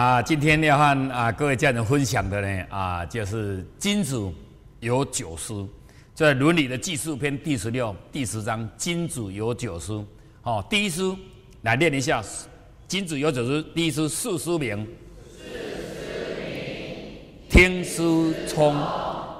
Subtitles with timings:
[0.00, 4.32] 啊，今天要和啊各位家人分享的呢啊，就是君主
[4.78, 5.68] 有九书，
[6.14, 10.02] 在《伦理》的记述篇第十六、第十章，君主有九书。
[10.40, 11.14] 好，第一书
[11.60, 12.24] 来念一下，
[12.88, 13.60] 君主有九书。
[13.74, 14.88] 第一书四书名：
[17.50, 18.74] 听书聪，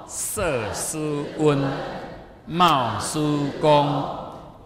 [0.07, 1.57] 色书温，
[2.45, 4.05] 貌书公，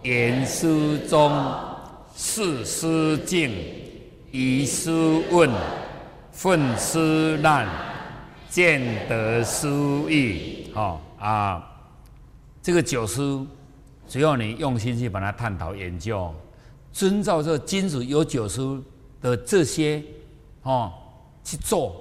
[0.04, 1.32] 言书忠，
[2.14, 3.50] 事书敬。
[4.38, 5.50] 以书问，
[6.36, 7.66] 愤思难，
[8.50, 10.70] 见得书意。
[10.76, 11.66] 哦啊，
[12.62, 13.48] 这个九书，
[14.06, 16.36] 只要你用心去把它探讨研究，
[16.92, 18.84] 遵照这金子有九书
[19.22, 20.04] 的这些
[20.64, 20.92] 哦
[21.42, 21.96] 去做。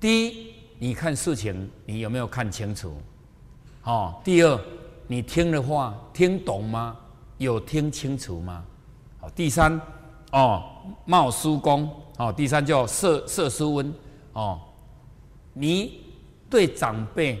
[0.00, 2.92] 第一，你看事情，你有没有看清楚？
[3.84, 4.60] 哦，第二，
[5.06, 6.96] 你听的话听懂吗？
[7.36, 8.64] 有听清楚吗？
[9.20, 9.80] 好，第三。
[10.32, 10.64] 哦，
[11.06, 13.94] 冒书公哦，第三叫色色书温
[14.34, 14.60] 哦。
[15.54, 16.00] 你
[16.50, 17.40] 对长辈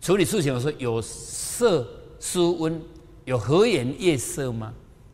[0.00, 1.86] 处理事情的时候有色
[2.20, 2.80] 书温，
[3.24, 4.72] 有和颜悦色吗？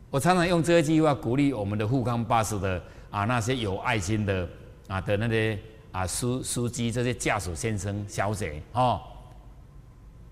[0.09, 4.47] 我常常用这一句话鼓励我们的富康巴士的啊那些有爱心的
[4.87, 5.57] 啊的那些
[5.93, 8.99] 啊书书记这些驾驶先生小姐哦。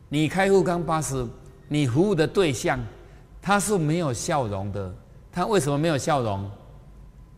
[0.09, 1.25] 你开富康巴士，
[1.69, 2.77] 你服务的对象
[3.41, 4.93] 他是没有笑容的。
[5.31, 6.49] 他为什么没有笑容？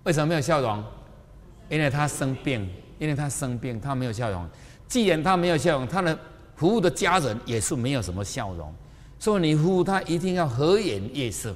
[0.04, 0.84] 为什么没有笑容？
[1.70, 4.48] 因为他生病，因为他生病，他没有笑容。
[4.88, 6.18] 既然他没有笑容，他的
[6.56, 8.74] 服务的家人也是没有什么笑容。
[9.18, 11.56] 所以你服务他一定要和颜悦色，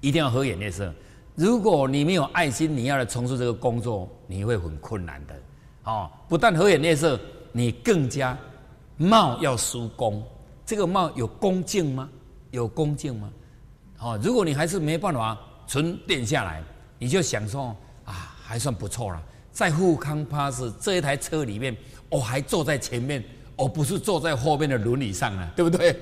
[0.00, 0.92] 一定要和颜悦色。
[1.34, 5.34] 如果你没有爱心，你要来从事这个工作，你会很困难的。
[5.84, 7.18] 哦，不但和颜悦色，
[7.52, 8.36] 你更加
[8.96, 10.22] 貌要输恭。
[10.66, 12.08] 这个貌有恭敬吗？
[12.50, 13.30] 有恭敬吗？
[14.00, 16.62] 哦，如果你还是没办法沉淀下来，
[17.04, 17.76] 你就想说
[18.06, 19.22] 啊，还算不错了。
[19.52, 21.76] 在富康巴士这一台车里面，
[22.08, 23.22] 我还坐在前面，
[23.58, 25.94] 而不是坐在后面的轮椅上啊， 对不对？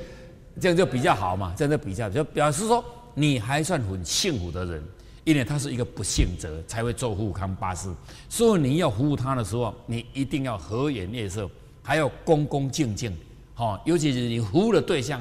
[0.60, 4.80] 这样就比较好嘛，这样就比较就表示说你还算很幸福的人，
[5.24, 7.92] 因为他是一个不幸者才会坐富康巴士。
[8.28, 11.50] 所以你要服务他的时候，你一定要和颜悦色，
[11.82, 13.12] 还要恭恭敬敬。
[13.56, 15.20] 哦，尤其是你服务的对象，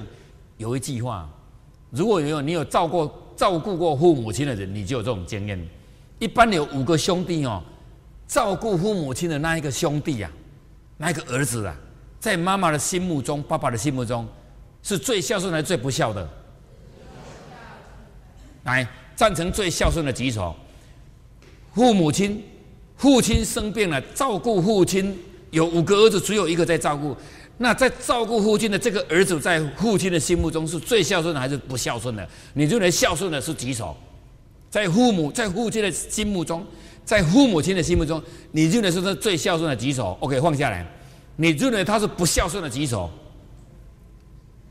[0.58, 1.28] 有一句话。
[1.90, 5.59] 如果有你有照顾照顾过父母亲的人，你就有这种经验。
[6.19, 7.59] 一般有五个兄弟哦，
[8.28, 10.29] 照顾父母亲的那一个兄弟啊，
[10.96, 11.75] 那一个儿子啊，
[12.19, 14.28] 在妈妈的心目中、爸爸的心目中，
[14.84, 16.29] 是最孝顺还是最不孝的？
[18.66, 20.56] 来，赞成最孝顺的举手。
[21.73, 22.44] 父母亲，
[22.96, 25.18] 父亲生病了，照顾父亲，
[25.50, 27.18] 有五个儿子，只有一个在照顾。
[27.62, 32.28] 那在照顾父亲的这个儿子，在父亲的心目中是最孝顺的还是不孝顺的？
[32.54, 33.96] 你认为孝顺的是几手？
[34.68, 36.66] 在父母在父亲的心目中，
[37.06, 38.20] 在父母亲的心目中，
[38.52, 40.84] 你认为是他最孝顺的几手？OK，放下来。
[41.36, 43.08] 你认为他是不孝顺的几手？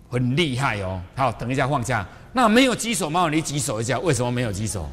[0.09, 1.01] 很厉害哦。
[1.15, 2.05] 好，等一下放下。
[2.33, 3.29] 那没有几手吗？
[3.31, 4.01] 你举手一下。
[4.01, 4.91] 为什么没有几手？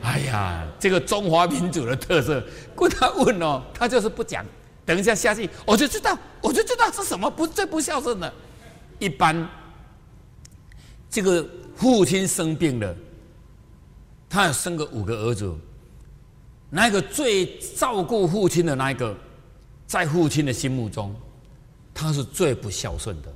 [0.00, 2.40] 哎呀，这个中华民族的特色。
[2.76, 4.44] 问他问哦，他就是不讲。
[4.84, 8.32] 等一下下去，我就知道，我就知道是什么不最不孝顺的。
[8.98, 9.48] 一般
[11.08, 12.94] 这个父亲生病了，
[14.28, 15.54] 他生个五个儿子，
[16.70, 19.16] 那个最照顾父亲的那一个，
[19.86, 21.14] 在父亲的心目中，
[21.92, 23.32] 他是最不孝顺的。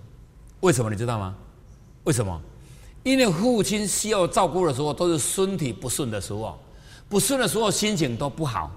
[0.60, 1.36] 为什么你知道吗？
[2.04, 2.40] 为什么？
[3.02, 6.58] 因为父亲需要照顾的时候，都是身体不顺的时候，
[7.08, 8.70] 不顺的时候心情都不好，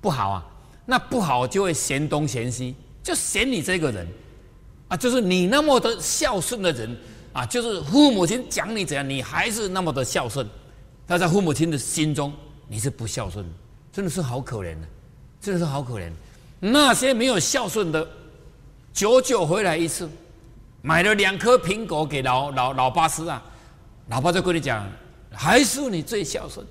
[0.00, 0.46] 不好啊。
[0.90, 4.04] 那不好就会嫌东嫌西，就嫌你这个人，
[4.88, 6.96] 啊，就是你那么的孝顺的人
[7.32, 10.44] 啊，就是父母亲讲你怎样，你还是那么的孝顺，
[11.06, 12.32] 但在父母亲的心中
[12.66, 13.46] 你是不孝顺，
[13.92, 14.88] 真的是好可怜的，
[15.40, 16.10] 真的是好可怜。
[16.58, 18.04] 那些没有孝顺的，
[18.92, 20.10] 久久回来一次，
[20.82, 23.40] 买了两颗苹果给老老老爸吃啊，
[24.08, 24.84] 老爸就跟你讲，
[25.32, 26.66] 还是你最孝顺，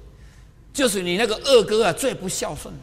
[0.73, 2.73] 就是你那个二哥啊最不孝顺。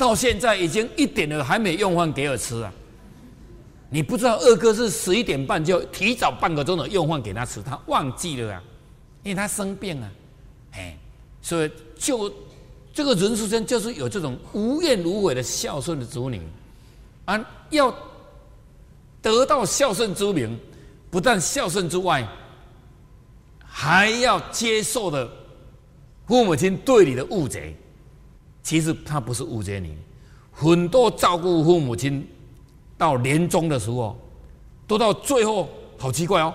[0.00, 2.72] 到现在已经一点了，还没用饭给我吃啊！
[3.90, 8.62] 你不知道二哥是十一点半就提早半个钟头用饭给他吃，他忘记了啊，
[9.22, 10.10] 因为他生病啊，
[10.72, 10.96] 哎，
[11.42, 12.32] 所以就
[12.94, 16.40] 这个人世间就是有这种无怨无悔的孝顺的子女
[17.26, 17.38] 啊，
[17.68, 17.94] 要
[19.20, 20.58] 得到孝顺之名，
[21.10, 22.26] 不但孝顺之外，
[23.62, 25.30] 还要接受的
[26.26, 27.74] 父母亲对你的误解。
[28.62, 29.96] 其实他不是误解你，
[30.52, 32.26] 很多照顾父母亲
[32.98, 34.16] 到年终的时候，
[34.86, 35.68] 都到最后
[35.98, 36.52] 好奇怪哦，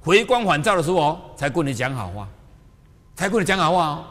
[0.00, 2.28] 回光返照的时候哦，才跟你讲好话，
[3.16, 4.04] 才跟你讲好话哦，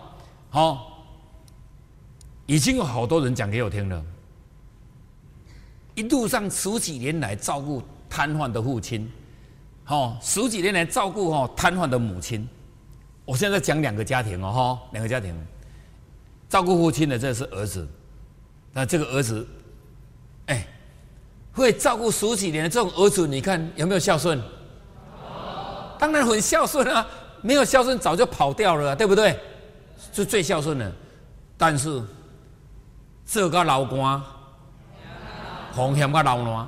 [0.49, 1.05] 好，
[2.45, 4.03] 已经有好多人讲给我听了。
[5.95, 9.11] 一路上十几年来照顾瘫痪的父亲，
[9.87, 12.47] 哦，十几年来照顾哦瘫痪的母亲。
[13.25, 15.35] 我现在讲两个家庭哦，哈，两个家庭，
[16.49, 17.87] 照顾父亲的这是儿子，
[18.73, 19.47] 那这个儿子，
[20.47, 20.67] 哎，
[21.53, 24.41] 会照顾十几年的这种儿子，你看有没有孝顺？
[25.99, 27.05] 当然很孝顺啊，
[27.41, 29.37] 没有孝顺早就跑掉了，对不对？
[30.11, 30.91] 是最孝顺的，
[31.57, 32.01] 但是
[33.25, 34.19] 这个老官，
[35.73, 36.67] 红险个老卵，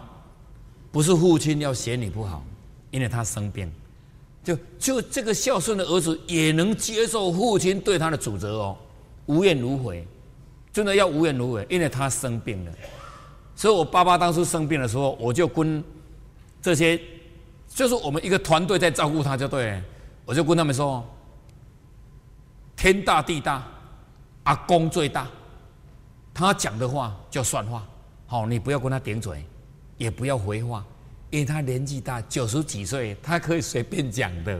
[0.91, 2.43] 不是父亲要嫌你不好，
[2.91, 3.71] 因为他生病，
[4.43, 8.77] 就就这个孝顺的儿子也能接受父亲对他的指责哦，
[9.31, 10.05] 无怨无悔，
[10.73, 12.71] 真的要无怨无悔，因为他生病了。
[13.55, 15.81] 所以我爸爸当初生病的时候，我就跟
[16.61, 16.99] 这些。
[17.73, 19.81] 就是我们一个团队在照顾他，就对。
[20.25, 21.01] 我就跟他们说：
[22.75, 23.65] 天大地大，
[24.43, 25.25] 阿公最大，
[26.33, 27.87] 他讲的话就算话。
[28.27, 29.45] 好，你不要跟他顶嘴，
[29.97, 30.85] 也不要回话，
[31.29, 34.59] 因为他年纪大，九十几岁，他可以随便讲的。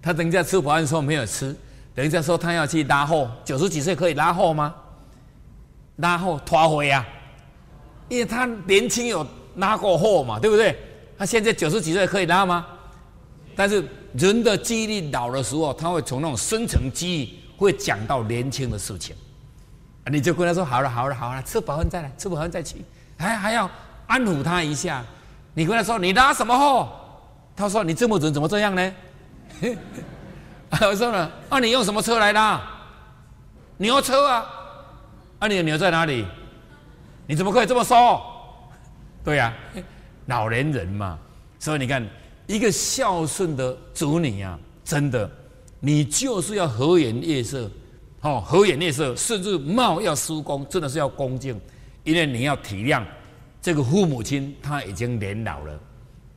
[0.00, 1.52] 他等一下吃饱饭说没有吃，
[1.96, 4.74] 等一下说他要去拉货，九十几岁可以拉货吗？
[5.96, 7.04] 拉货拖回啊，
[8.10, 10.78] 因为他年轻有拉过货嘛，对不对？
[11.16, 12.66] 他现在九十几岁可以拉吗？
[13.56, 13.82] 但是
[14.12, 19.16] 人的记忆力老的时候，他会从那种深层记忆会讲到年轻的事情，
[20.12, 22.84] 你就跟他说好了好了好了，吃饱饭再来，吃饱饭再去，
[23.16, 23.70] 还还要
[24.06, 25.02] 安抚他一下。
[25.54, 26.86] 你跟他说你拉什么货？
[27.56, 28.94] 他说你这么准怎么这样呢？
[30.80, 32.60] 我说了，那你用什么车来拉？
[33.78, 34.46] 牛车啊？
[35.38, 36.24] 啊，你的牛在哪里？
[37.26, 38.20] 你怎么可以这么说？
[39.24, 39.52] 对呀。
[40.26, 41.16] 老年人嘛，
[41.60, 42.04] 所以你看，
[42.48, 45.30] 一个孝顺的子女啊，真的，
[45.78, 47.70] 你就是要和颜悦色，
[48.22, 51.60] 哦，和颜悦色，甚至貌要施恭，真的是要恭敬，
[52.02, 53.04] 因为你要体谅
[53.62, 55.78] 这个父母亲他已经年老了，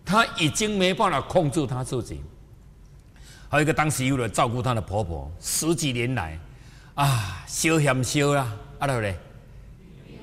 [0.06, 2.22] 他已经没办法控制他自己。
[3.50, 6.40] 还有一个当媳妇的照顾她的婆婆，十几年来，
[6.94, 8.48] 啊，烧嫌烧啦，
[8.78, 9.12] 啊对不对？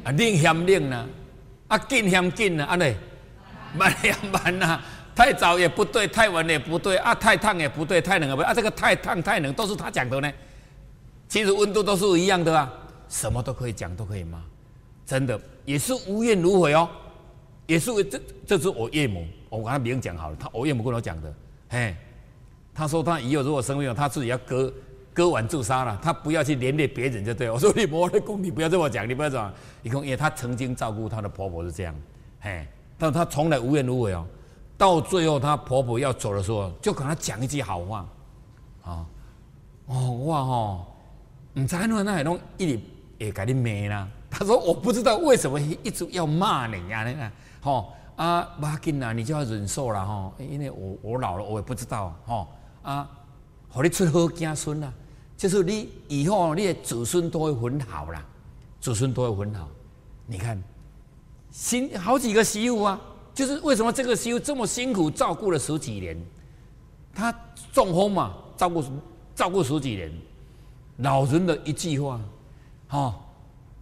[0.05, 1.07] 啊，冷嫌冷啦，
[1.69, 2.97] 啊，紧嫌紧啦，啊对。
[3.77, 4.81] 慢呀慢呐，
[5.15, 8.55] 太早也不对，太晚也不对啊，太烫也不对，太冷也不对啊。
[8.55, 10.33] 这个太烫太冷都是他讲的呢，
[11.29, 12.73] 其实温度都是一样的啊，
[13.11, 14.41] 什么都可以讲，都可以骂，
[15.05, 16.89] 真的也是无怨无悔哦，
[17.67, 21.35] 也是这这是我岳母，我跟他明讲好了，他我岳母跟我讲的，
[21.69, 21.95] 嘿，
[22.77, 24.73] 他说他以后如果生病了，他自己要割
[25.15, 27.51] 割腕自杀了，他不要去连累别人就对。
[27.51, 31.95] 我说你莫的公，你不要这么讲，你不要这样，你看，因为他曾经照顾他的婆婆是这样，
[32.39, 32.67] 嘿。
[32.99, 34.25] 但她从来无怨无悔哦，
[34.79, 38.07] 到最后她婆婆要走的时候，就跟她讲一句好话，
[38.83, 39.07] 啊，
[39.85, 40.87] 哦，哇吼，
[41.55, 42.81] 唔知那那还弄一直
[43.19, 44.09] 也给你骂啦。
[44.31, 47.31] 她说我不知道为什么一直要骂你呀，那个，
[47.61, 52.49] 吼啊，马紧啊，你就要忍受了哈，因为我我老了，我也不知道哈
[52.87, 53.11] 啊，
[53.69, 54.93] 和你出好子孙啦，
[55.37, 58.25] 就是你以后你的子孙都会很好啦，
[58.81, 59.69] 子孙都会很好，
[60.27, 60.63] 你看。
[61.51, 63.01] 新好几个媳妇啊，
[63.35, 66.15] 就是为什么这个媳妇这么辛苦照顾了十几年，
[67.15, 67.35] 她
[67.73, 68.85] 中风嘛，照顾
[69.35, 70.13] 照顾十几年，
[70.99, 72.21] 老人的一句话，
[72.91, 73.15] 哦，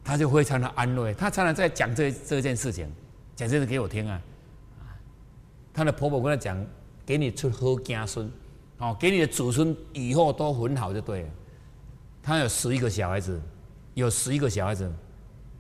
[0.05, 2.89] 他就非常的安慰，他常常在讲这这件事情，
[3.35, 4.23] 讲这个给我听啊，
[5.73, 6.65] 他的婆婆跟他讲，
[7.05, 8.31] 给你出好子孙，
[8.79, 11.29] 哦，给你的子孙以后都很好就对了，
[12.23, 13.41] 他有十一个小孩子，
[13.95, 14.91] 有十一个小孩子，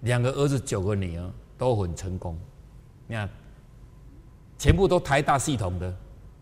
[0.00, 1.30] 两个儿子九个女儿。
[1.56, 2.36] 都很成功，
[3.06, 3.30] 你看，
[4.58, 5.96] 全部都台大系统的，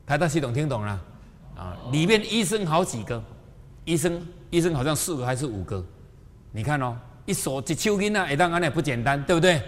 [0.06, 0.98] 台大系统听懂了
[1.54, 1.76] 啊？
[1.92, 3.22] 里面医生好几个，
[3.84, 5.84] 医生医生好像四个还是五个？
[6.50, 9.62] 你看哦，一手一抽筋啊，也当然也不简单，对不对？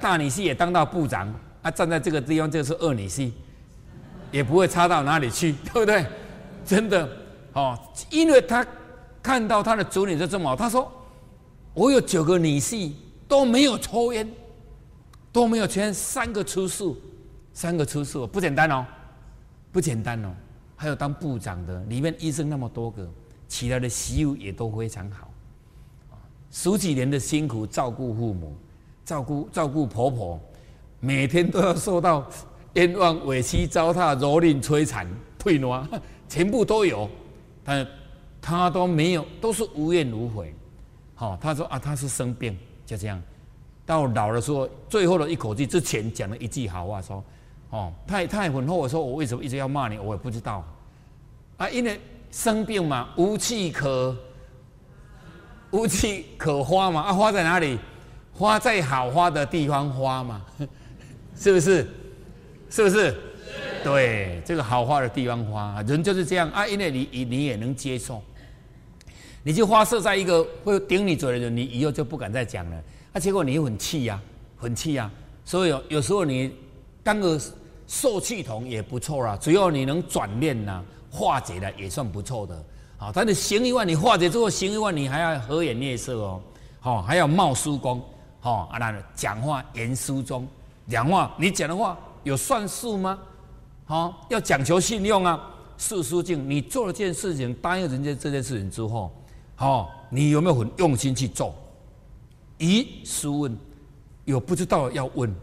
[0.00, 1.28] 大女婿也当到部长，
[1.60, 3.32] 啊，站在这个地方就是二女婿，
[4.32, 6.04] 也不会差到哪里去， 对不对？
[6.64, 7.08] 真的
[7.52, 7.78] 哦，
[8.10, 8.66] 因为他
[9.22, 10.90] 看到他的子女就这么好，他说
[11.74, 12.90] 我有九个女婿
[13.28, 14.28] 都没有抽烟。
[15.34, 16.84] 都没有签三个出事，
[17.54, 18.84] 三个出事不简单哦，
[19.72, 20.28] 不简单哦。
[20.76, 23.10] 还有当部长的，里面医生那么多个，
[23.48, 25.30] 其他的媳妇也都非常好。
[26.50, 28.54] 十几年的辛苦照顾父母，
[29.06, 30.38] 照顾照顾婆婆，
[31.00, 32.28] 每天都要受到
[32.74, 35.06] 冤枉、委屈、糟蹋、蹂躏、摧残、
[35.38, 35.86] 退挪，
[36.28, 37.08] 全部都有。
[37.64, 37.86] 但
[38.40, 40.54] 他都没有，都是无怨无悔。
[41.14, 43.22] 好，他说啊，他是生病，就这样。
[43.84, 47.22] 到老的时候，最后的一口气之前讲了一句好话，说
[47.70, 50.64] ：“哦，他他也很后悔，说我为什么一直要骂你，我也不知道。
[51.56, 52.00] 啊，因为
[52.30, 54.16] 生病嘛，无气可
[55.70, 57.78] 无气可花嘛，啊，花在哪里？
[58.32, 60.42] 花在好花的地方花嘛，
[61.36, 61.86] 是不是？
[62.72, 63.14] 是不是？
[63.84, 68.22] 对，这个好花的地方花，人就是这样啊，因为你你你也能接受，
[69.42, 72.82] 你就花射在一个会顶你嘴的人，你以后就不敢再讲了。
[73.12, 74.18] 啊，结果你又很气呀，
[74.56, 75.10] 很气呀，
[75.44, 76.50] 所以有有时候你
[77.02, 77.38] 当个
[77.86, 82.64] 受气筒也不错啦，只要你能转念呐，化解了也算不错的。
[82.96, 86.40] 好，但是行一万，你化解之后行一万，你还要和颜悦色哦，
[86.80, 88.02] 好，还要冒书公，
[88.40, 90.48] 好啊，那讲话言书中，
[90.88, 93.18] 讲话你讲的话有算数吗？
[93.84, 99.12] 好，要讲求信用啊，四书经，你做了件事情，答应人家这件事情之后，
[99.56, 101.54] 好，你有没有很用心去做？
[102.58, 103.58] 疑书问，
[104.24, 105.34] 有不知道要问，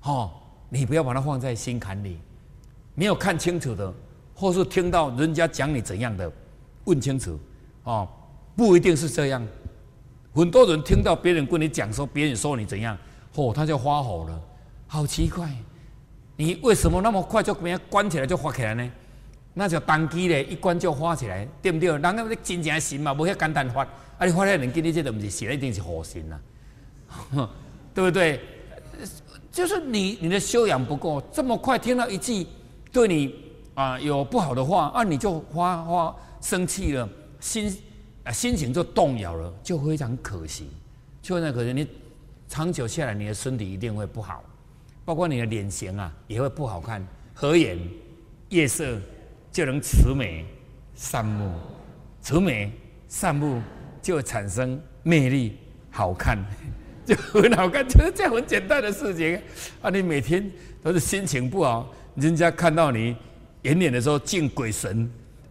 [0.00, 2.18] 好，你不要把它放在心坎里，
[2.94, 3.92] 没有看清楚的，
[4.34, 6.30] 或是听到人家讲你怎样的，
[6.84, 7.38] 问清楚，
[7.84, 8.06] 哦，
[8.56, 9.46] 不一定是这样，
[10.34, 12.98] 很多人听到别人跟你讲说别人说你怎样，
[13.36, 14.42] 哦，他就发火了，
[14.88, 15.48] 好奇怪。
[16.40, 18.90] 你为什么那么快就给人关起来就发起来呢？
[19.52, 21.90] 那就当机咧，一关就发起来，对不对？
[21.90, 23.82] 人家你真正神嘛，无遐简单发，
[24.16, 24.24] 啊！
[24.24, 26.40] 你发了人给你这都不是神，一定是火神呐，
[27.92, 28.40] 对不对？
[29.52, 32.46] 就是你你的修养不够，这么快听到一句
[32.90, 33.34] 对你
[33.74, 37.06] 啊有不好的话，啊你就发发生气了，
[37.38, 37.76] 心
[38.24, 40.70] 啊心情就动摇了，就非常可惜，
[41.20, 41.86] 就那可惜，你
[42.48, 44.42] 长久下来，你的身体一定会不好。
[45.04, 47.04] 包括你的脸型啊，也会不好看。
[47.34, 47.78] 合眼、
[48.50, 48.98] 夜色
[49.50, 50.44] 就能慈眉
[50.94, 51.50] 善目，
[52.20, 52.70] 慈眉
[53.08, 53.62] 善目
[54.02, 55.56] 就产生魅力，
[55.90, 56.38] 好看
[57.06, 59.40] 就很好看，就是这样很简单的事情
[59.80, 59.88] 啊！
[59.88, 60.48] 你每天
[60.82, 63.16] 都是心情不好，人家看到你
[63.62, 65.10] 演脸的时候敬鬼神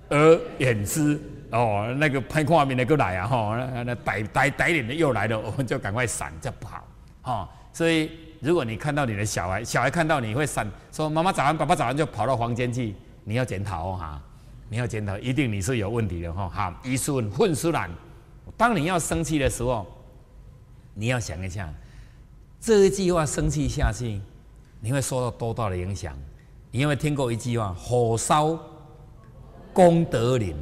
[0.09, 6.87] 而远之哦，那个拍画面的又来啊哈，那那歹歹歹脸的又来了，我们就赶快闪，这不好
[7.23, 8.11] 哈，所以。
[8.39, 14.21] 如果你看到你的小孩，小孩看到你会闪，说妈妈早安，爸爸早安，就跑到房间去，你要检讨哦哈，
[14.69, 16.47] 你要检讨，一定你是有问题的哈。
[16.49, 17.89] 好，一顺混输懒，
[18.55, 19.85] 当你要生气的时候，
[20.93, 21.71] 你要想一下，
[22.61, 24.21] 这一句话生气下去，
[24.79, 26.17] 你会受到多大的影响？
[26.71, 27.73] 你有没有听过一句话？
[27.73, 28.57] 火烧
[29.73, 30.55] 功德林，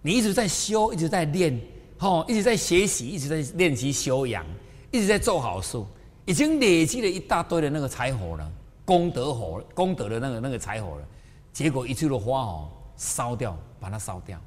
[0.00, 1.60] 你一直在修，一直在练，
[1.98, 4.46] 吼，一直在学习，一直在练习修养，
[4.90, 5.78] 一直在做好事。
[6.24, 8.52] 已经累积了一大堆的那个柴火了，
[8.84, 11.06] 功德火，功德的那个那个柴火了，
[11.52, 14.40] 结果一处的花哦烧掉，把它烧掉。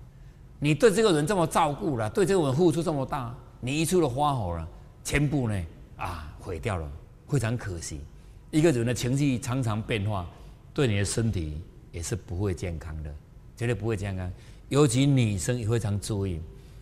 [0.60, 4.67] 你对这个人这么照顾了，对这个人付出这么大，你一处的花火了，
[5.03, 5.65] 全部呢
[5.98, 6.91] 啊毁掉了，
[7.27, 8.01] 非常可惜。
[8.50, 10.25] 一个人的情绪常常变化，
[10.74, 13.13] 对你的身体也是不会健康的，
[13.55, 14.31] 绝对不会健康。
[14.69, 16.41] 尤其女生也非常注意，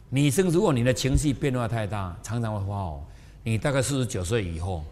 [0.09, 3.03] 女生如果你的情绪变化太大，常常会发火。
[3.45, 4.83] 你大概四十九岁以后，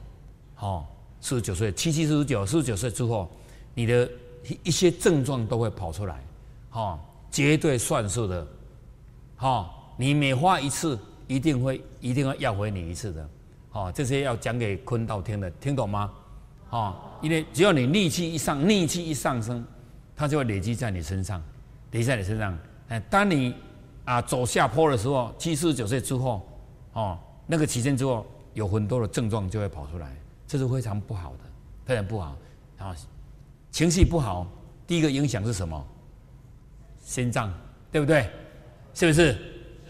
[0.60, 0.86] 哦，
[1.19, 3.27] 四十九岁，七七四十九，四十九岁之后，
[3.74, 4.07] 你的
[4.62, 6.24] 一些症状都会跑出来，
[6.74, 7.00] 哦，
[7.31, 8.48] 绝对算数的，
[9.39, 9.67] 哦，
[9.98, 13.29] 你每花一次，一定会一定要要回你一次的，
[13.72, 16.12] 哦，这些要讲给坤道听的，听懂吗？
[16.69, 19.65] 哦，因为只要你逆气一上，逆气一上升，
[20.15, 21.41] 它就会累积在你身上，
[21.89, 22.55] 累积在你身上。
[22.89, 23.55] 哎，当你
[24.05, 26.48] 啊走下坡的时候，七四十九岁之后，
[26.93, 27.17] 哦，
[27.48, 28.24] 那个期间之后。
[28.53, 30.15] 有很多的症状就会跑出来，
[30.48, 31.39] 这是非常不好的，
[31.86, 32.38] 非常不好。
[32.77, 32.95] 啊，
[33.72, 34.45] 情绪不好，
[34.86, 35.88] 第一个影响是什么？
[37.00, 37.51] 心脏，
[37.91, 38.29] 对不对？
[38.93, 39.36] 是不是？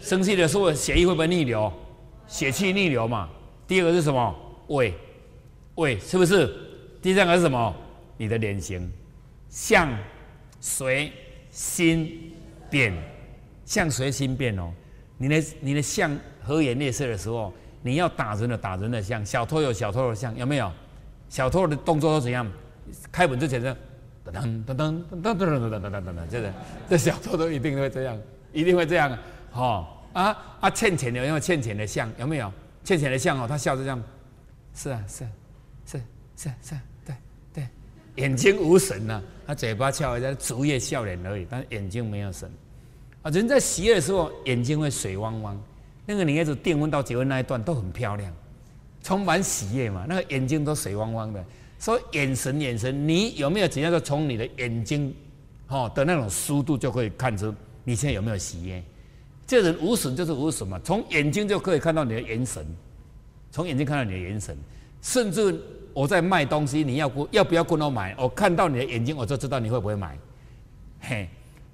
[0.00, 1.72] 生气的时候血液会不会逆流？
[2.26, 3.28] 血气逆流嘛。
[3.66, 4.34] 第二个是什么？
[4.68, 4.94] 胃，
[5.74, 6.54] 胃是不是？
[7.02, 7.74] 第三个是什么？
[8.16, 8.90] 你的脸型，
[9.48, 9.88] 相
[10.60, 11.12] 随
[11.50, 12.32] 心
[12.70, 12.94] 变，
[13.64, 14.72] 相随心变哦。
[15.18, 17.52] 你的你的相和颜悦色的时候。
[17.86, 20.72] 你要打人的打人的像，小偷有小偷的像，有没有？
[21.28, 22.50] 小偷的动作都怎样？
[23.12, 23.76] 开门之前是
[24.24, 26.52] 噔噔噔噔噔噔噔噔噔噔噔噔，这个
[26.88, 28.18] 这小偷都一定会这样，
[28.54, 29.18] 一定会这样。
[29.52, 30.70] 哈啊啊！
[30.70, 32.10] 欠钱的有没有欠钱的像？
[32.18, 32.50] 有没有
[32.84, 33.38] 欠钱的像？
[33.38, 34.02] 哦，他笑着这样，
[34.74, 35.30] 是啊是啊
[35.84, 36.00] 是
[36.36, 36.74] 是是，
[37.04, 37.14] 对
[37.52, 37.68] 对，
[38.16, 42.50] 眼睛无神呐，他嘴巴翘一下，竹叶笑脸而已，但是眼睛没有神。
[43.22, 45.62] 啊，人在喜悦的时候，眼睛会水汪汪。
[46.06, 48.32] 那个女孩子订婚到结婚那一段都很漂亮，
[49.02, 51.44] 充满喜悦嘛，那个眼睛都水汪汪的，
[51.78, 53.90] 所以眼神眼神，你有没有怎样？
[53.90, 55.14] 就从你的眼睛，
[55.68, 58.82] 哦的那种速度就可以看出你现在有没有喜悦。
[59.46, 62.66] 这人无神就是无神嘛，从眼睛就可以看到你的眼神，
[63.50, 64.56] 从眼睛看到你的眼神，
[65.02, 65.60] 甚至
[65.92, 68.14] 我在卖东西，你要不要不要跟我买？
[68.18, 70.18] 我看到你的眼睛，我就知道你会不会买。
[71.00, 71.28] 嘿，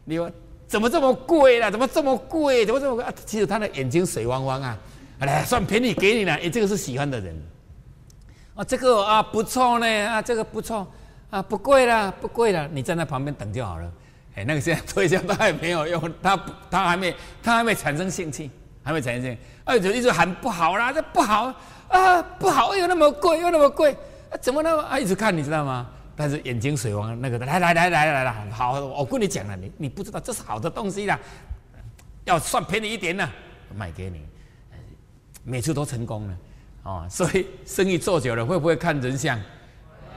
[0.05, 0.31] 你说
[0.71, 1.69] 怎么这么贵啦？
[1.69, 2.65] 怎么这么贵？
[2.65, 3.05] 怎么这么贵？
[3.05, 4.79] 啊，其实他的眼睛水汪汪啊！
[5.19, 6.33] 哎，算便宜给你了。
[6.35, 7.37] 哎，这个是喜欢的人。
[8.55, 10.87] 啊，这个啊不错呢，啊这个不错，
[11.29, 13.93] 啊不贵了，不贵了，你站在旁边等就好了。
[14.37, 17.13] 哎，那个现在推销他也没有用，他他还没
[17.43, 18.49] 他还没产生兴趣，
[18.85, 21.53] 还没产生兴趣，啊就一直喊不好啦，这不好
[21.89, 23.91] 啊不好，又那么贵又那么贵，
[24.31, 25.89] 啊怎么那么啊一直看你知道吗？
[26.21, 31.19] 但是眼睛水汪那个来来来来来来，好，我跟你讲了，你你不知道这是好的东西啦，
[32.27, 33.27] 要算便宜一点呢，
[33.75, 34.21] 卖给你，
[35.43, 36.37] 每次都成功了。
[36.83, 39.41] 哦，所以生意做久了，会不会看人相？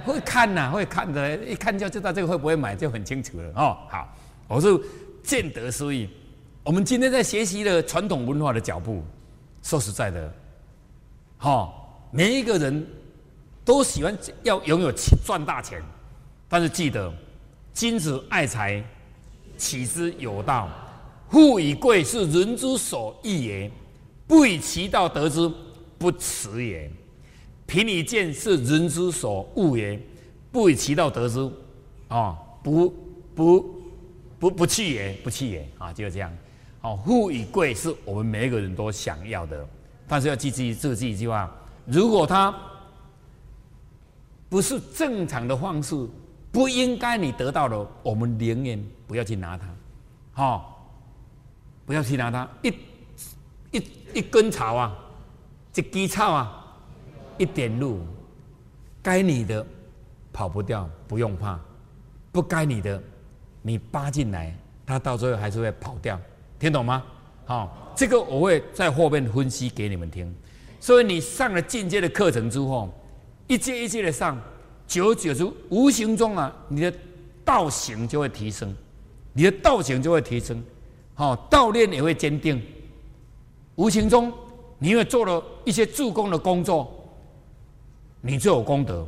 [0.03, 3.49] 会看呐，会看的，一看就知道这个会不会买，就很清楚了。
[3.55, 4.13] 哦，好，
[4.49, 4.67] 我是
[5.23, 6.09] 见得所以，
[6.63, 9.01] 我们今天在学习的传统文化的脚步，
[9.61, 10.33] 说实在的，
[11.37, 11.73] 哈，
[12.11, 12.85] 每一个人
[13.63, 14.91] 都喜欢要拥有
[15.25, 15.81] 赚大钱，
[16.53, 17.11] 但是记得，
[17.73, 18.83] 君子爱财，
[19.57, 20.69] 取之有道，
[21.27, 23.71] 富与贵是人之所欲也，
[24.27, 25.51] 不以其道得之。
[25.97, 26.91] 不辞也，
[27.65, 29.99] 贫以贱是人之所恶也，
[30.51, 31.49] 不以其道得之，
[32.07, 32.93] 啊，不
[33.33, 33.75] 不
[34.37, 36.31] 不不去也，不去也，啊，就是这样。
[36.81, 39.67] 哦，富与贵是我们每一个人都想要的，
[40.07, 41.51] 但是要记记这记一句话：
[41.87, 42.53] 如果他
[44.49, 45.95] 不是正常的方式，
[46.53, 49.65] 不应该你得到的，我们宁愿不要去拿它，
[50.33, 50.87] 好，
[51.83, 52.73] 不要去拿它，一
[53.71, 53.83] 一
[54.13, 54.95] 一根草啊。
[55.73, 56.77] 这鸡草啊，
[57.39, 58.01] 一点路，
[59.01, 59.65] 该你的
[60.31, 61.57] 跑不掉，不用怕；
[62.31, 63.01] 不该你的，
[63.63, 64.55] 你扒进来，
[64.85, 66.21] 它到最后还是会跑掉。
[66.59, 67.03] 听懂吗？
[67.45, 70.31] 好，这个我会在后面分析给你们听。
[70.79, 72.93] 所以你上了进阶的课程之后，
[73.47, 74.39] 一阶一阶的上，
[74.87, 76.93] 久而久之，无形中啊，你的
[77.43, 78.75] 道行就会提升，
[79.33, 80.63] 你的道行就会提升，
[81.13, 82.61] 好，道念也会坚定，
[83.75, 84.31] 无形中。
[84.79, 86.91] 你因为做了一些助攻的工作，
[88.19, 89.07] 你就有功德，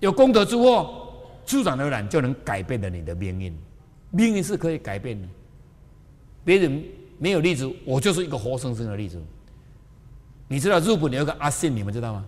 [0.00, 1.14] 有功德之后，
[1.46, 3.58] 自然而然就能改变了你的命运。
[4.10, 5.26] 命运是可以改变的，
[6.44, 6.84] 别人
[7.18, 9.18] 没有例子，我就是一个活生生的例子。
[10.48, 12.24] 你知道日本有个阿信，你们知道吗？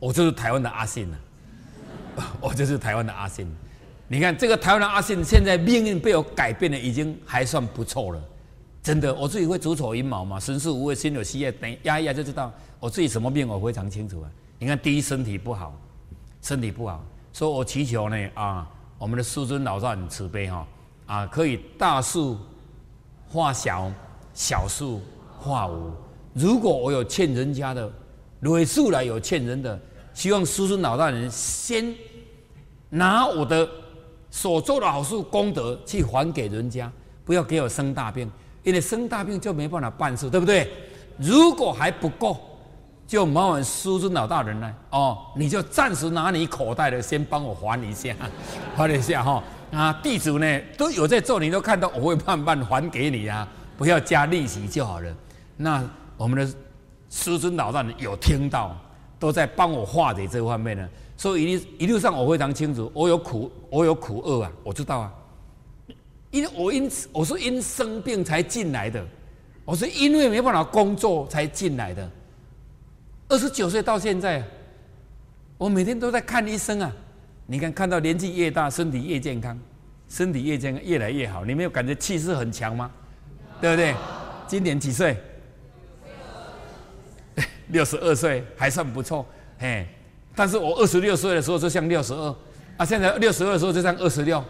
[0.00, 1.16] 我就是台湾的阿信呐，
[2.40, 3.46] 我就是台湾的阿信。
[4.08, 8.20] 你看这个台湾的阿信，现在命运被我改变的已经还算不错了。
[8.82, 14.30] 真的，我自己会足丑寅卯嘛，身世无畏，心有希业，等压一压就知道我自己什么病，我非常清楚啊。
[14.58, 15.78] 你看，第一身体不好，
[16.42, 18.66] 身体不好，所以我祈求呢啊，
[18.98, 20.66] 我们的师尊老大很慈悲哈
[21.06, 22.38] 啊，可以大树
[23.28, 23.92] 化小，
[24.32, 25.02] 小树
[25.38, 25.92] 化无。
[26.32, 27.92] 如果我有欠人家的，
[28.40, 29.78] 累数来有欠人的，
[30.14, 31.94] 希望师尊老大人先
[32.88, 33.68] 拿我的
[34.30, 36.90] 所做的好事功德去还给人家，
[37.24, 38.30] 不要给我生大病。
[38.62, 40.68] 因为生大病就没办法办事，对不对？
[41.16, 42.38] 如果还不够，
[43.06, 44.70] 就麻烦师尊老大人呢。
[44.90, 48.14] 哦，你就暂时拿你口袋的先帮我还一下，
[48.76, 49.42] 还一下哈。
[49.72, 55.16] 啊，地主呢都有在做，你都看到，我会慢慢还给你啊，不要加利息就好了。
[55.56, 55.82] 那
[56.18, 56.54] 我们的
[57.08, 58.76] 师尊老大人有听到，
[59.20, 60.88] 都在帮我化解这方面呢。
[61.16, 65.14] 所以一一路上我非常清楚，我有苦，我有苦厄啊，我知道啊。
[66.30, 69.04] 因为我因我是因生病才进来的，
[69.64, 72.10] 我是因为没办法工作才进来的。
[73.28, 74.42] 二十九岁到现在，
[75.58, 76.90] 我每天都在看医生啊。
[77.46, 79.58] 你看，看到年纪越大，身体越健康，
[80.08, 81.44] 身体越健，越来越好。
[81.44, 82.90] 你没有感觉气势很强吗？
[83.60, 83.94] 对不对？
[84.46, 85.16] 今年几岁？
[87.70, 89.26] 六十二岁，还算不错。
[89.58, 89.86] 嘿，
[90.34, 92.36] 但是我二十六岁的时候就像六十二，
[92.76, 94.42] 啊，现在六十二的时候就像二十六。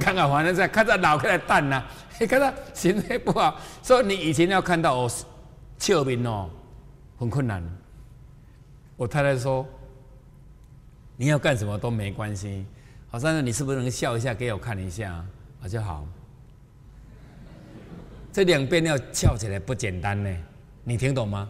[0.00, 1.84] 看看反正在看到老开的蛋呐，
[2.28, 5.08] 看到心态不好，所以你以前要看到我
[5.78, 6.50] 笑面哦，
[7.16, 7.62] 很困难。
[8.96, 9.64] 我太太说，
[11.16, 12.66] 你要干什么都没关系，
[13.08, 15.24] 好，但是你是不是能笑一下给我看一下，
[15.62, 16.04] 我就好。
[18.32, 20.36] 这两边要翘起来不简单呢，
[20.82, 21.48] 你听懂吗？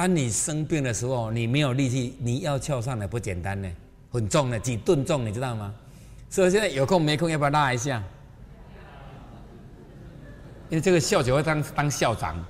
[0.00, 3.68] 当你生病的时候，你没有力气，你要翘上来不简单呢，
[4.10, 5.74] 很重的，几吨重，你知道吗？
[6.30, 8.02] 所以现在有空没空要不要拉一下？
[10.70, 12.42] 因为这个校长会当当校长，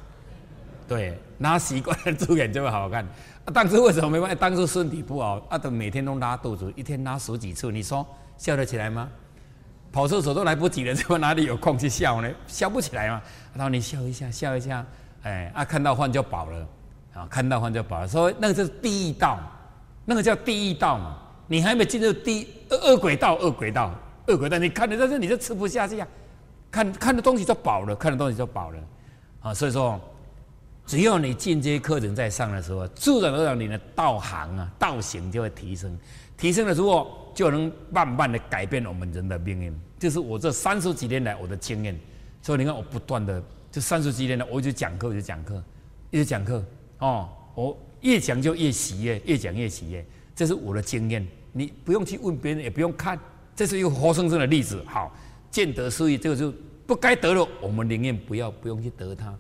[0.87, 3.05] 对，拉习惯了猪眼就会好看。
[3.45, 4.39] 啊，当初为什么没关系？
[4.39, 8.07] 当初身体不好，啊，都每天都拉肚子，一天拉十几次，你说
[8.39, 9.09] 笑得起来吗？
[9.91, 12.31] 跑厕所都来不及了，怎么哪里有空去笑呢？
[12.47, 13.21] 笑不起来嘛。
[13.55, 14.87] 然后你笑一下，笑一下，
[15.25, 16.69] 哎，啊，看到饭就饱了，
[17.15, 18.09] 啊，看到饭就饱了。
[18.09, 19.39] 所以那个就是第一道，
[20.05, 21.17] 那个叫第一道嘛。
[21.47, 23.93] 你还没进入第二二轨道，二轨道，
[24.29, 26.07] 二轨道，你看你在这，你就吃不下去啊！
[26.71, 28.79] 看看的东西就饱了，看的东西就饱了
[29.41, 29.53] 啊。
[29.53, 30.01] 所以说，
[30.87, 35.99] 只要你进阶课程在上的时候，自然而然你的道行啊、道行就会提升，
[36.37, 39.81] 提升的时候就能慢慢的改变我们人的命运。
[39.99, 41.99] 就是我这三十几年来我的经验，
[42.43, 43.43] 所以你看我不断的
[43.73, 45.61] 这三十几年来，我就讲课，我就讲课，
[46.11, 46.65] 一直讲课
[47.01, 51.27] 哦，我越讲就越喜悦，越讲越喜悦，这是我的经验。
[51.53, 53.19] 你不用去问别人，也不用看，
[53.57, 54.83] 这是一个活生生的例子。
[54.87, 55.13] 好，
[55.51, 56.55] 见得失意，这个就
[56.87, 59.35] 不该得了，我们宁愿不要，不用去得它。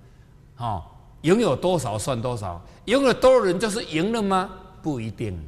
[0.57, 4.51] 好，拥有多少算多少，拥有多少人就是赢了吗？
[4.83, 5.39] 不一定，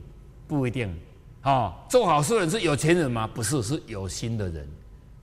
[0.47, 0.95] 不一定。
[1.41, 3.27] 好，做好事的人是有钱人吗？
[3.27, 4.69] 不是，是有心的人。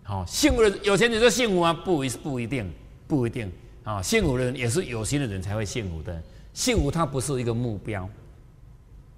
[0.03, 1.71] 好，幸福的有钱人就幸福吗？
[1.71, 2.69] 不一不一定，
[3.07, 3.49] 不一定。
[3.85, 6.21] 啊，幸福的人也是有心的人才会幸福的。
[6.53, 8.09] 幸福它不是一个目标，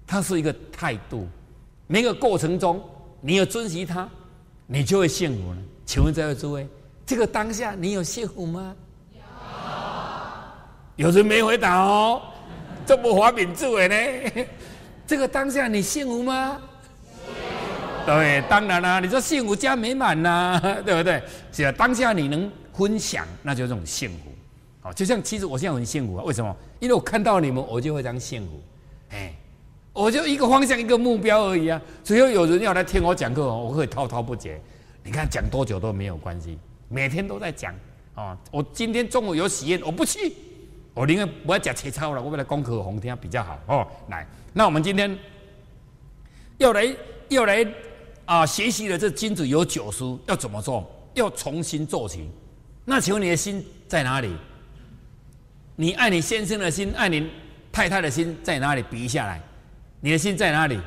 [0.06, 1.26] 它是一个态度。
[1.86, 2.82] 每个过程中，
[3.20, 4.08] 你要珍惜它，
[4.66, 5.56] 你就会幸福了。
[5.84, 6.66] 请问在座诸位，
[7.04, 8.74] 这个当下你有幸福吗？
[10.96, 11.06] 有。
[11.06, 12.22] 有人没回答哦，
[12.86, 14.46] 这不华敏智慧呢？
[15.06, 16.58] 这个当下你幸福吗？
[18.06, 21.22] 对，当然啦，你说幸福加美满呐， 对不对？
[21.50, 24.31] 只要当下你能分享，那就这种幸福。
[24.82, 26.54] 好，就像其实我现在很幸福啊，为什么？
[26.80, 28.60] 因为我看到你们，我就会这样幸福。
[29.10, 29.32] 哎。
[29.94, 31.78] 我就一个方向一个目标而已啊！
[32.02, 34.58] 只要有人要来听我讲课，我会滔滔不绝。
[35.04, 37.74] 你看讲多久都没有关系，每天都在讲
[38.14, 38.34] 啊！
[38.50, 40.32] 我今天中午有喜宴，我不去，
[40.94, 43.86] 我宁愿不要讲切操了，我为了功课红天比较好哦。
[44.08, 45.14] 来，那我们今天
[46.56, 46.96] 要来
[47.28, 47.66] 要来
[48.24, 50.90] 啊学习的这金子有九书，要怎么做？
[51.12, 52.30] 要重新做起。
[52.86, 54.34] 那请问你的心在哪里？
[55.76, 57.30] 你爱你先生的心，爱你
[57.70, 58.84] 太太的心在哪里？
[58.90, 59.40] 比下来。
[60.00, 60.78] 你的心在哪里？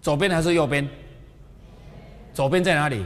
[0.00, 0.88] 左边还是右边？
[2.32, 3.04] 左边在哪里？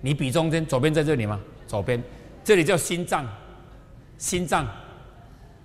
[0.00, 1.40] 你比中间，左边在这里吗？
[1.66, 2.02] 左边，
[2.44, 3.26] 这里叫心脏，
[4.18, 4.66] 心脏，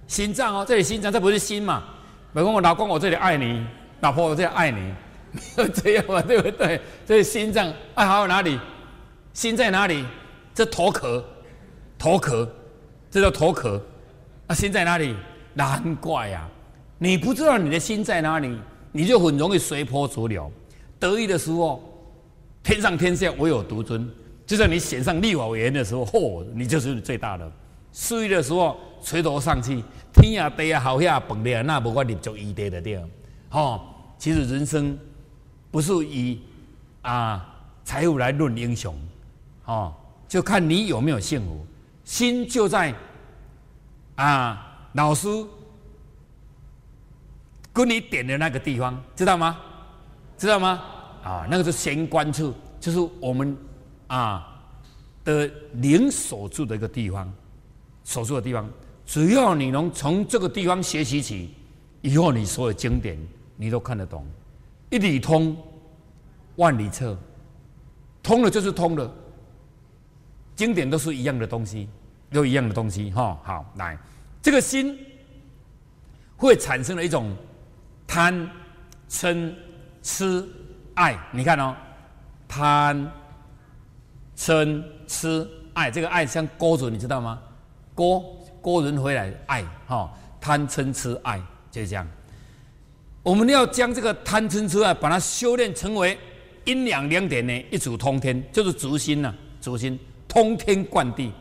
[0.07, 1.83] 心脏哦，这里心脏，这不是心嘛？
[2.33, 3.65] 老公，我老公，我这里爱你，
[3.99, 4.79] 老婆，我这里爱你，
[5.31, 6.21] 没有这样嘛？
[6.21, 6.79] 对不对？
[7.05, 8.59] 这是心脏，爱好哪里？
[9.33, 10.05] 心在哪里？
[10.53, 11.23] 这头壳，
[11.97, 12.49] 头壳，
[13.09, 13.81] 这叫头壳。
[14.51, 15.15] 啊，心在哪里？
[15.53, 16.45] 难怪呀，
[16.97, 18.59] 你不知道你的心在哪里。
[18.91, 20.51] 你就很容易随波逐流，
[20.99, 21.81] 得意的时候，
[22.61, 24.05] 天上天下唯有独尊；
[24.45, 27.49] 就在你选上立法委员的时候，嚯，你就是最大的；
[27.93, 29.81] 失意的时候，垂头丧气，
[30.13, 32.97] 天啊地啊好下崩裂，那不管立足一地的地
[33.51, 33.79] 哦，
[34.17, 34.99] 其实人生
[35.71, 36.41] 不是以
[37.03, 37.47] 啊
[37.85, 38.93] 财富来论英雄，
[39.63, 39.93] 哦，
[40.27, 41.65] 就看你有没有幸福。
[42.03, 42.93] 心就在
[44.23, 45.27] 啊，老师。
[47.73, 49.57] 跟你点的那个地方，知道吗？
[50.37, 50.83] 知道吗？
[51.23, 53.55] 啊，那个是玄关处，就是我们
[54.07, 54.61] 啊
[55.23, 57.31] 的灵所住的一个地方，
[58.03, 58.69] 所住的地方。
[59.05, 61.55] 只要你能从这个地方学习起，
[62.01, 63.17] 以后你所有经典
[63.55, 64.25] 你都看得懂，
[64.89, 65.55] 一理通，
[66.57, 67.17] 万里彻，
[68.21, 69.09] 通了就是通了。
[70.57, 71.87] 经典都是一样的东西，
[72.33, 73.39] 都一样的东西哈。
[73.43, 73.97] 好，来，
[74.41, 74.97] 这个心
[76.35, 77.35] 会产生了一种。
[78.13, 78.49] 贪、
[79.09, 79.53] 嗔、
[80.03, 80.45] 痴、
[80.95, 81.73] 爱，你看哦，
[82.45, 83.09] 贪、
[84.35, 87.41] 嗔、痴、爱，这个爱像钩子，你知道吗？
[87.95, 92.05] 钩钩人回来，爱哈，贪、嗔、痴、爱就是这样。
[93.23, 96.19] 我们要将这个贪、嗔、痴、爱，把它修炼成为
[96.65, 101.31] 阴阳两点呢，一组通天，就是足心呐，足心通天贯地，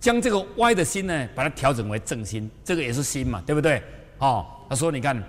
[0.00, 3.82] 将这个歪的心呢，把它调整为正心，这个也是心嘛，对不对？
[4.18, 5.22] 哦，他说，你看。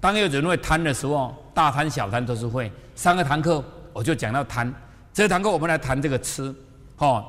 [0.00, 2.70] 当有人会贪的时候，大贪小贪都是会。
[2.94, 4.70] 上个堂课我就讲到贪，
[5.14, 6.54] 这堂课我们来谈这个吃，
[6.94, 7.24] 哈，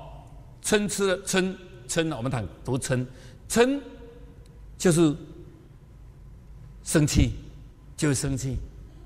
[0.61, 1.55] 嗔吃嗔
[1.87, 3.05] 嗔，我们谈读嗔，
[3.47, 3.79] 嗔
[4.77, 5.15] 就是
[6.83, 7.35] 生气，
[7.95, 8.57] 就是生气，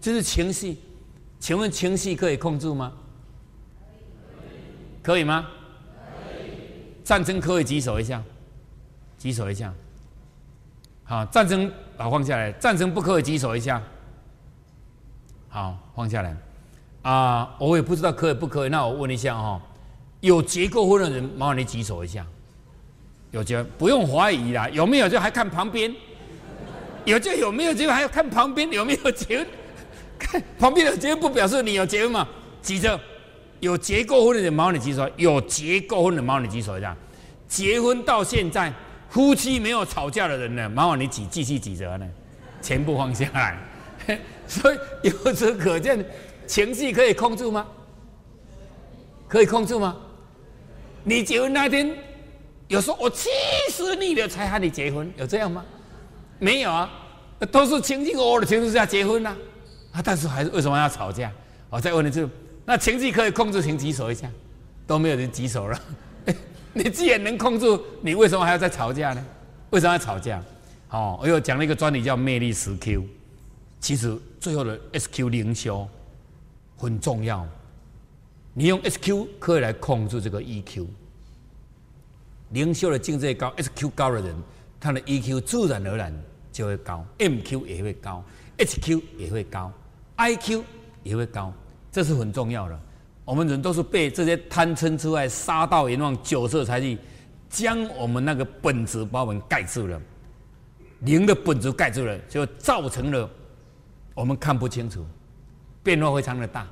[0.01, 0.75] 就是情绪。
[1.39, 2.91] 请问情绪可以控制吗？
[5.03, 5.47] 可以吗？
[7.09, 8.21] 战争可以举手一下，
[9.17, 9.73] 举手一下。
[11.03, 11.71] 好，战争。
[11.97, 12.51] 好，放下来。
[12.51, 13.81] 战争不可以举手一下。
[15.47, 16.37] 好，放下来。
[17.01, 18.69] 啊，我也不知道可以不可以。
[18.69, 19.59] 那我问一下哈，
[20.19, 22.23] 有结过婚的人，麻烦你举手一下。
[23.31, 24.69] 有结，不用怀疑啦。
[24.69, 25.91] 有没有就还看旁边？
[27.05, 29.43] 有就有没有就还要看旁边有没有结？
[30.19, 32.27] 看旁边有结不表示你有结婚嘛？
[32.61, 32.99] 举着。
[33.59, 35.09] 有结过婚的人，麻烦你举手。
[35.17, 36.95] 有结过婚的，麻烦你举手一下。
[37.47, 38.73] 结婚到现在。
[39.09, 42.07] 夫妻没有吵架的人呢，麻烦你挤继续挤着呢，
[42.61, 43.57] 全部放下来。
[44.45, 46.05] 所以由此可见，
[46.45, 47.65] 情绪可以控制吗？
[49.27, 49.97] 可以控制吗？
[51.03, 51.91] 你结婚那天
[52.67, 53.29] 有说我气
[53.71, 55.65] 死你了才和你结婚，有这样吗？
[56.37, 56.87] 没有啊，
[57.51, 59.35] 都是情绪恶的情绪下结婚呐。
[59.91, 61.31] 啊，但是还是为什么要吵架？
[61.67, 62.29] 我再问你，就
[62.69, 64.29] 那情绪可以控制，请举手一下，
[64.85, 65.81] 都没有人举手了。
[66.71, 67.65] 你既然能控制，
[67.99, 69.25] 你为什么还要再吵架呢？
[69.71, 70.39] 为什么要吵架？
[70.91, 73.03] 哦，我又讲了一个专题叫魅力十 Q，
[73.79, 75.89] 其实最后的 SQ 灵修
[76.77, 77.43] 很重要。
[78.53, 80.85] 你用 SQ 可以来控制这个 EQ。
[82.51, 84.35] 灵修的境界高，SQ 高的人，
[84.79, 86.13] 他的 EQ 自然而然
[86.51, 88.23] 就会高，MQ 也会高
[88.59, 89.73] ，HQ 也会高
[90.17, 90.63] ，IQ
[91.01, 91.51] 也会高，
[91.91, 92.79] 这是很重要的。
[93.25, 96.97] 我们人都是被这些贪嗔痴爱、杀盗淫妄、酒色财气，
[97.49, 100.01] 将我们那个本质把我们盖住了，
[101.01, 103.29] 灵的本质盖住了，就造成了
[104.15, 105.05] 我们看不清楚，
[105.83, 106.67] 变化非常的大。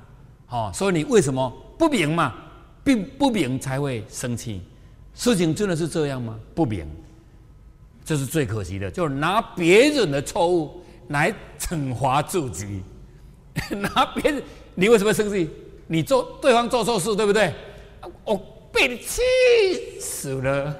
[0.47, 2.33] 好，所以你为什么不明嘛？
[2.83, 4.61] 并不明才会生气。
[5.13, 6.39] 事情真的是这样吗？
[6.55, 6.87] 不明，
[8.05, 12.81] 这是最可惜的，就是拿别人的错误来惩罚自己，
[13.75, 14.43] 拿别人，
[14.79, 15.49] 你为什么生气？
[15.87, 17.51] 你做对方做错事，对不对？
[18.23, 18.39] 我
[18.71, 20.79] 被你气死了，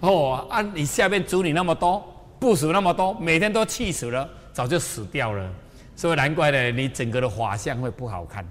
[0.00, 0.60] 哦啊！
[0.60, 2.04] 你下面主你那么多，
[2.38, 5.50] 部署那么多，每天都气死了，早就死掉了，
[5.96, 8.46] 所以难怪呢，你整个的画像会不好看，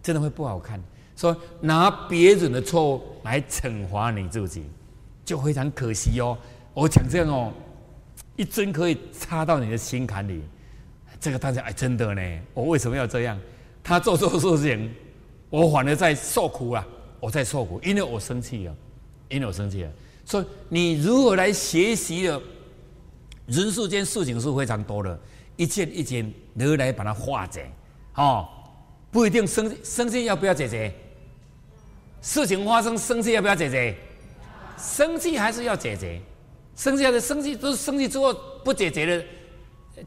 [0.00, 0.80] 真的会不好看。
[1.16, 4.64] 说拿别人的错误来惩罚你自己，
[5.24, 6.38] 就非常可惜哦。
[6.72, 7.52] 我讲这样哦，
[8.36, 10.40] 一针可以插到你的心坎里。
[11.18, 12.22] 这个大家哎，真的呢，
[12.54, 13.36] 我为什么要这样？
[13.86, 14.92] 他做错事情，
[15.48, 16.84] 我反而在受苦啊！
[17.20, 18.74] 我在受苦，因为我生气了，
[19.28, 19.90] 因为我生气了。
[20.24, 22.42] 所以你如何来学习的？
[23.46, 25.16] 人世间事情是非常多的，
[25.54, 27.70] 一件一件如何来把它化解？
[28.16, 28.48] 哦，
[29.12, 30.92] 不一定生生气要不要解决？
[32.20, 33.96] 事情发生，生气要不要解决？
[34.76, 36.20] 生气还是要解决。
[36.74, 39.24] 生气还是生气都是生气之后不解决的，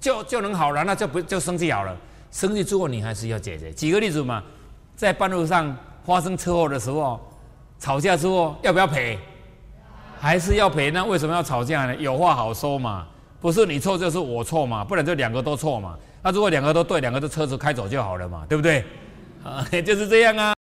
[0.02, 1.98] 就就能好了，那就不就生气好了。
[2.32, 3.72] 生气之后你还是要解决。
[3.74, 4.44] 举个例子嘛，
[4.96, 7.20] 在半路上发生车祸的时候，
[7.80, 9.18] 吵架之后要不要赔？
[10.20, 10.92] 还是要赔？
[10.92, 11.96] 那为什么要吵架呢？
[11.96, 13.08] 有话好说嘛，
[13.40, 15.98] 不是你错就是我错嘛，不然就两个都错嘛。
[16.22, 18.84] 那如果两个都对，两个的车子开走就好了嘛，对不对？
[19.44, 20.54] 啊， 就是这样啊。